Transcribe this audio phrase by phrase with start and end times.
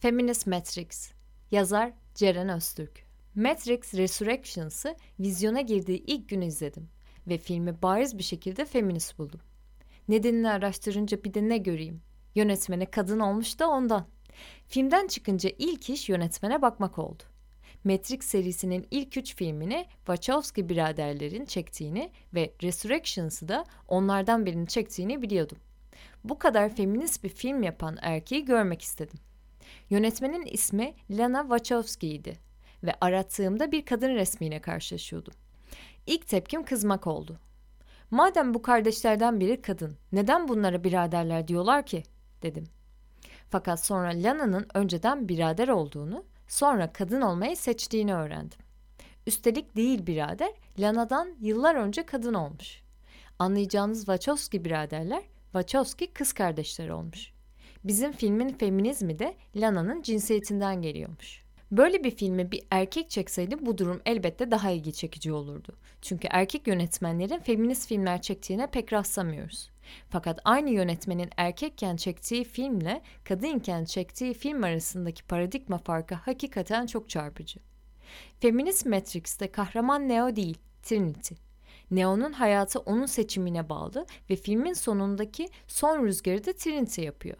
[0.00, 1.12] Feminist Matrix
[1.50, 3.04] Yazar Ceren Öztürk
[3.34, 6.88] Matrix Resurrections'ı vizyona girdiği ilk gün izledim
[7.26, 9.40] ve filmi bariz bir şekilde feminist buldum.
[10.08, 12.02] Nedenini araştırınca bir de ne göreyim?
[12.34, 14.06] Yönetmene kadın olmuş da ondan.
[14.66, 17.22] Filmden çıkınca ilk iş yönetmene bakmak oldu.
[17.84, 25.58] Matrix serisinin ilk üç filmini Wachowski biraderlerin çektiğini ve Resurrections'ı da onlardan birinin çektiğini biliyordum.
[26.24, 29.18] Bu kadar feminist bir film yapan erkeği görmek istedim.
[29.90, 32.38] Yönetmenin ismi Lana Wachowski'ydi
[32.84, 35.34] ve arattığımda bir kadın resmiyle karşılaşıyordum.
[36.06, 37.40] İlk tepkim kızmak oldu.
[38.10, 42.02] Madem bu kardeşlerden biri kadın, neden bunlara biraderler diyorlar ki?
[42.42, 42.64] dedim.
[43.50, 48.58] Fakat sonra Lana'nın önceden birader olduğunu, sonra kadın olmayı seçtiğini öğrendim.
[49.26, 52.82] Üstelik değil birader, Lana'dan yıllar önce kadın olmuş.
[53.38, 57.32] Anlayacağınız Wachowski biraderler, Wachowski kız kardeşleri olmuş.
[57.84, 61.42] Bizim filmin feminizmi de Lana'nın cinsiyetinden geliyormuş.
[61.70, 65.76] Böyle bir filmi bir erkek çekseydi bu durum elbette daha ilgi çekici olurdu.
[66.02, 69.70] Çünkü erkek yönetmenlerin feminist filmler çektiğine pek rastlamıyoruz.
[70.08, 77.60] Fakat aynı yönetmenin erkekken çektiği filmle kadınken çektiği film arasındaki paradigma farkı hakikaten çok çarpıcı.
[78.40, 81.34] Feminist Matrix'te kahraman Neo değil, Trinity.
[81.90, 87.36] Neo'nun hayatı onun seçimine bağlı ve filmin sonundaki son rüzgarı da Trinity yapıyor.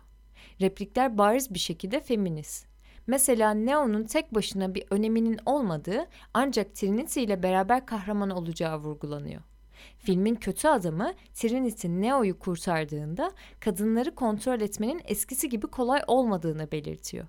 [0.60, 2.66] Replikler bariz bir şekilde feminist.
[3.06, 9.42] Mesela Neo'nun tek başına bir öneminin olmadığı ancak Trinity ile beraber kahraman olacağı vurgulanıyor.
[9.98, 17.26] Filmin kötü adamı Trinity Neo'yu kurtardığında kadınları kontrol etmenin eskisi gibi kolay olmadığını belirtiyor.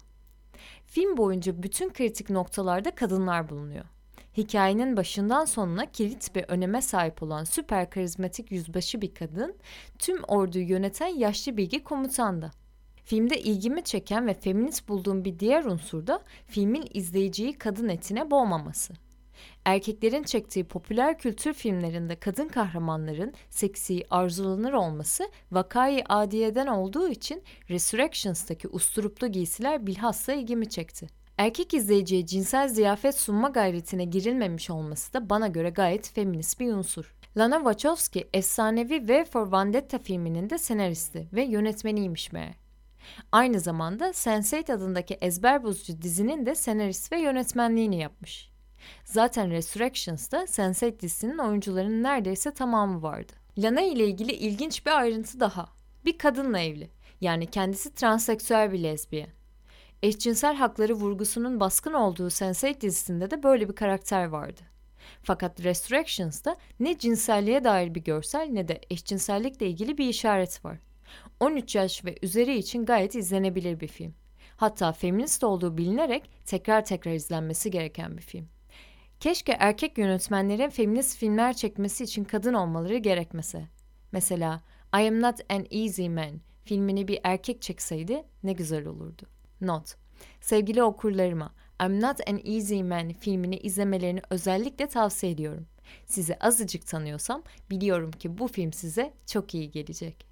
[0.86, 3.86] Film boyunca bütün kritik noktalarda kadınlar bulunuyor.
[4.38, 9.56] Hikayenin başından sonuna kilit bir öneme sahip olan süper karizmatik yüzbaşı bir kadın,
[10.00, 12.52] tüm orduyu yöneten yaşlı bilgi komutan da.
[13.12, 18.94] Filmde ilgimi çeken ve feminist bulduğum bir diğer unsur da filmin izleyiciyi kadın etine boğmaması.
[19.66, 28.68] Erkeklerin çektiği popüler kültür filmlerinde kadın kahramanların seksi, arzulanır olması vakayı adiyeden olduğu için Resurrections'taki
[28.68, 31.08] usturuplu giysiler bilhassa ilgimi çekti.
[31.38, 37.16] Erkek izleyiciye cinsel ziyafet sunma gayretine girilmemiş olması da bana göre gayet feminist bir unsur.
[37.38, 42.71] Lana Wachowski efsanevi V for Vendetta filminin de senaristi ve yönetmeniymiş meğer.
[43.32, 48.52] Aynı zamanda Sense8 adındaki ezber bozucu dizinin de senarist ve yönetmenliğini yapmış.
[49.06, 53.34] Zaten Resurrections'da Sense8 dizisinin oyuncularının neredeyse tamamı vardı.
[53.58, 55.70] Lana ile ilgili ilginç bir ayrıntı daha.
[56.06, 56.90] Bir kadınla evli.
[57.22, 59.30] Yani kendisi transseksüel bir lezbiyen.
[60.04, 64.62] Eşcinsel hakları vurgusunun baskın olduğu Sense8 dizisinde de böyle bir karakter vardı.
[65.24, 70.80] Fakat Resurrections'da ne cinselliğe dair bir görsel ne de eşcinsellikle ilgili bir işaret var.
[71.40, 74.14] 13 yaş ve üzeri için gayet izlenebilir bir film.
[74.56, 78.48] Hatta feminist olduğu bilinerek tekrar tekrar izlenmesi gereken bir film.
[79.20, 83.68] Keşke erkek yönetmenlerin feminist filmler çekmesi için kadın olmaları gerekmese.
[84.12, 84.64] Mesela
[84.96, 89.24] I Am Not An Easy Man filmini bir erkek çekseydi ne güzel olurdu.
[89.62, 89.96] Not.
[90.42, 95.68] Sevgili okurlarıma, I'm Not An Easy Man filmini izlemelerini özellikle tavsiye ediyorum.
[96.06, 100.31] Sizi azıcık tanıyorsam biliyorum ki bu film size çok iyi gelecek.